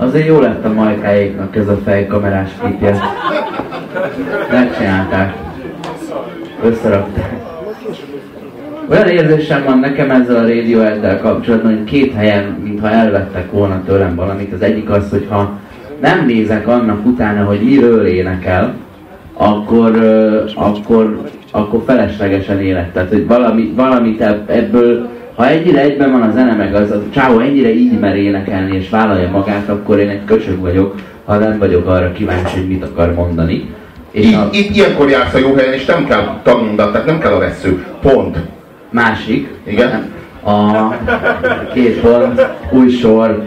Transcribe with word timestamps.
Azért 0.00 0.26
jó 0.26 0.40
lett 0.40 0.64
a 0.64 0.72
majkáéknak 0.72 1.56
ez 1.56 1.68
a 1.68 1.76
fejkamerás 1.84 2.50
klipje. 2.60 2.96
Megcsinálták. 4.50 5.34
Összerakták. 6.64 7.34
Olyan 8.90 9.08
érzésem 9.08 9.64
van 9.64 9.78
nekem 9.78 10.10
ezzel 10.10 10.36
a 10.36 10.40
Radiohead-del 10.40 11.18
kapcsolatban, 11.18 11.76
hogy 11.76 11.84
két 11.84 12.14
helyen, 12.14 12.44
mintha 12.62 12.90
elvettek 12.90 13.50
volna 13.50 13.82
tőlem 13.86 14.14
valamit. 14.14 14.52
Az 14.52 14.62
egyik 14.62 14.90
az, 14.90 15.10
hogy 15.10 15.26
ha 15.28 15.58
nem 16.00 16.26
nézek 16.26 16.68
annak 16.68 17.06
utána, 17.06 17.44
hogy 17.44 17.60
miről 17.60 18.06
énekel, 18.06 18.74
akkor, 19.34 19.90
akkor, 20.54 21.20
akkor 21.50 21.82
feleslegesen 21.86 22.60
élet. 22.60 22.92
Tehát, 22.92 23.08
hogy 23.08 23.26
valami, 23.26 23.72
valamit 23.76 24.20
ebből, 24.46 25.08
ha 25.40 25.48
egyre 25.48 25.80
egyben 25.80 26.12
van 26.12 26.22
a 26.22 26.32
zene, 26.32 26.54
meg 26.54 26.74
az 26.74 26.90
a 26.90 27.02
csávó 27.10 27.38
ennyire 27.38 27.74
így 27.74 27.98
mer 27.98 28.16
énekelni 28.16 28.76
és 28.76 28.88
vállalja 28.88 29.30
magát, 29.30 29.68
akkor 29.68 29.98
én 29.98 30.08
egy 30.08 30.24
köcsög 30.24 30.58
vagyok, 30.58 30.94
ha 31.24 31.36
nem 31.36 31.58
vagyok 31.58 31.86
arra 31.86 32.12
kíváncsi, 32.12 32.58
hogy 32.58 32.68
mit 32.68 32.84
akar 32.84 33.14
mondani. 33.14 33.74
És 34.10 34.34
a... 34.34 34.48
itt 34.52 34.76
ilyenkor 34.76 35.10
jársz 35.10 35.34
a 35.34 35.38
jó 35.38 35.54
helyen, 35.54 35.72
és 35.72 35.84
nem 35.84 36.06
kell 36.06 36.40
tanulnod, 36.42 36.92
tehát 36.92 37.06
nem 37.06 37.18
kell 37.18 37.32
a 37.32 37.38
vesző. 37.38 37.84
Pont. 38.00 38.38
Másik. 38.90 39.48
Igen. 39.66 40.12
A 40.44 40.88
két 41.72 42.00
pont, 42.00 42.46
új 42.70 42.88
sor. 42.88 43.42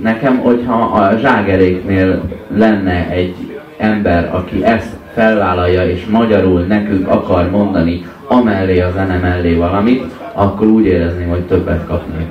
Nekem, 0.00 0.38
hogyha 0.38 0.74
a 0.74 1.18
zságeréknél 1.18 2.22
lenne 2.56 3.08
egy 3.10 3.34
ember, 3.78 4.30
aki 4.34 4.64
ezt 4.64 4.96
felvállalja 5.18 5.90
és 5.90 6.04
magyarul 6.06 6.60
nekünk 6.60 7.08
akar 7.08 7.50
mondani 7.50 8.06
amellé 8.26 8.80
a 8.80 8.90
zene 8.94 9.18
mellé 9.18 9.54
valamit, 9.54 10.04
akkor 10.32 10.66
úgy 10.66 10.86
érezném, 10.86 11.28
hogy 11.28 11.46
többet 11.46 11.86
kapnék. 11.86 12.26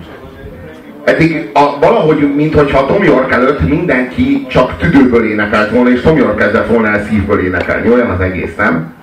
Eddig 1.04 1.50
a, 1.54 1.78
valahogy, 1.80 2.36
mintha 2.36 2.86
Tom 2.86 3.04
York 3.04 3.32
előtt 3.32 3.68
mindenki 3.68 4.46
csak 4.50 4.78
tüdőből 4.78 5.32
énekelt 5.32 5.72
volna, 5.72 5.90
és 5.90 6.02
Tom 6.02 6.18
York 6.18 6.38
kezdett 6.38 6.68
volna 6.68 6.88
el 6.88 7.06
szívből 7.10 7.46
énekelni. 7.46 7.90
Olyan 7.90 8.10
az 8.10 8.20
egész, 8.20 8.56
nem? 8.58 8.94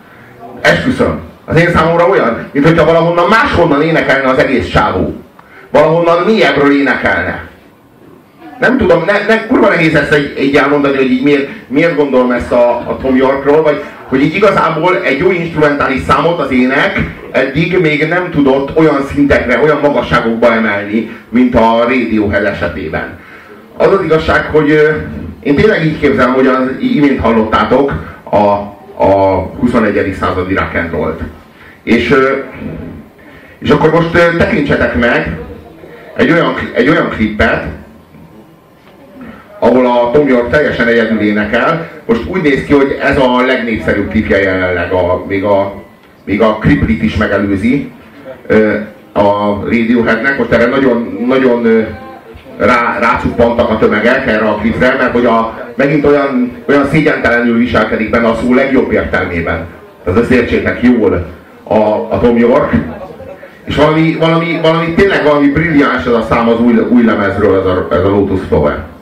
Esküszöm. 0.60 1.20
Az 1.44 1.56
én 1.56 1.70
számomra 1.70 2.08
olyan, 2.08 2.48
mint 2.52 2.66
hogyha 2.66 2.84
valahonnan 2.84 3.28
máshonnan 3.28 3.82
énekelne 3.82 4.28
az 4.28 4.38
egész 4.38 4.68
csávó. 4.68 5.14
Valahonnan 5.70 6.22
mélyebbről 6.24 6.72
énekelne. 6.72 7.48
Nem 8.60 8.78
tudom, 8.78 9.04
ne, 9.06 9.34
ne, 9.34 9.46
kurva 9.46 9.68
nehéz 9.68 9.94
ezt 9.94 10.12
egy, 10.12 10.34
egy 10.36 10.54
elmondani, 10.54 10.96
hogy 10.96 11.10
így 11.10 11.22
miért, 11.22 11.48
miért 11.66 11.96
gondolom 11.96 12.30
ezt 12.30 12.52
a, 12.52 12.76
a 12.76 12.98
Tom 13.02 13.16
Yorkról, 13.16 13.62
vagy 13.62 13.82
hogy 14.08 14.22
így 14.22 14.34
igazából 14.34 15.02
egy 15.02 15.18
jó 15.18 15.30
instrumentális 15.30 16.02
számot 16.02 16.40
az 16.40 16.50
ének 16.50 16.98
eddig 17.30 17.78
még 17.80 18.08
nem 18.08 18.30
tudott 18.30 18.76
olyan 18.76 19.06
szintekre, 19.12 19.60
olyan 19.62 19.78
magasságokba 19.82 20.52
emelni, 20.52 21.10
mint 21.28 21.54
a 21.54 21.84
Radiohead 21.88 22.44
esetében. 22.44 23.18
Az 23.76 23.92
az 23.92 24.04
igazság, 24.04 24.44
hogy 24.44 24.68
én 25.40 25.54
tényleg 25.54 25.84
így 25.84 26.00
képzelem, 26.00 26.32
hogy 26.32 26.46
az 26.46 26.70
imént 26.80 27.20
hallottátok 27.20 27.92
a, 28.30 28.36
a 29.04 29.42
21. 29.60 30.16
századi 30.20 30.54
rock 30.54 30.90
És, 31.82 32.14
és 33.58 33.70
akkor 33.70 33.90
most 33.90 34.36
tekintsetek 34.38 34.98
meg 34.98 35.38
egy 36.16 36.30
olyan, 36.30 36.54
egy 36.74 36.88
olyan 36.88 37.08
klippet, 37.08 37.64
ahol 39.64 39.86
a 39.86 40.10
Tom 40.12 40.28
York 40.28 40.50
teljesen 40.50 40.86
egyedül 40.86 41.20
énekel. 41.20 41.88
Most 42.06 42.20
úgy 42.26 42.42
néz 42.42 42.64
ki, 42.64 42.72
hogy 42.72 42.98
ez 43.02 43.18
a 43.18 43.44
legnépszerűbb 43.46 44.10
klipje 44.10 44.42
jelenleg, 44.42 44.92
a, 44.92 45.24
még 45.28 45.44
a, 45.44 45.74
még 46.24 46.40
a 46.40 46.58
Kriplit 46.58 47.02
is 47.02 47.16
megelőzi 47.16 47.92
a 49.12 49.60
Radioheadnek. 49.64 50.38
Most 50.38 50.52
erre 50.52 50.66
nagyon, 50.66 51.24
nagyon 51.26 51.86
rá, 52.58 52.98
rácuppantak 53.00 53.70
a 53.70 53.78
tömegek 53.78 54.26
erre 54.26 54.48
a 54.48 54.54
klipre, 54.54 54.96
mert 54.98 55.12
hogy 55.12 55.26
a, 55.26 55.58
megint 55.76 56.06
olyan, 56.06 56.52
olyan 56.68 56.86
szégyentelenül 56.90 57.58
viselkedik 57.58 58.10
benne 58.10 58.28
a 58.28 58.38
szó 58.42 58.54
legjobb 58.54 58.92
értelmében. 58.92 59.66
Tehát 60.04 60.20
ezt 60.20 60.30
értsétek 60.30 60.82
jól 60.82 61.26
a, 61.62 61.78
a 62.10 62.20
Tom 62.22 62.36
York. 62.36 62.72
És 63.64 63.76
valami, 63.76 64.16
valami, 64.20 64.58
valami, 64.62 64.94
tényleg 64.94 65.24
valami 65.24 65.46
brilliáns 65.46 66.04
ez 66.04 66.12
a 66.12 66.26
szám 66.28 66.48
az 66.48 66.60
új, 66.60 66.74
új 66.90 67.04
lemezről, 67.04 67.58
ez 67.60 67.66
a, 67.66 67.88
ez 67.90 68.04
a 68.04 68.08
Lotus 68.08 68.40
Flower. 68.48 68.93